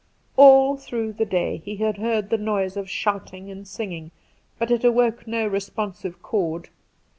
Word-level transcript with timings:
All 0.35 0.77
through 0.77 1.13
the 1.13 1.27
day 1.27 1.57
he 1.63 1.75
had 1.75 1.97
heard 1.97 2.31
the 2.31 2.37
noise 2.39 2.75
of 2.75 2.89
shouting 2.89 3.51
and 3.51 3.67
singing, 3.67 4.09
but 4.57 4.71
it 4.71 4.83
awoke 4.83 5.27
no 5.27 5.45
responsive 5.45 6.23
chord. 6.23 6.69